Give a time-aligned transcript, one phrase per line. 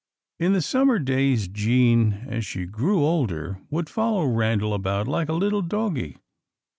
[0.39, 5.33] In the summer days, Jean, as she grew older, would follow Randal about like a
[5.33, 6.17] little doggie.